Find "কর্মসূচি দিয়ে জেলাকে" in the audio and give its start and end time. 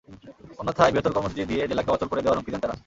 1.15-1.89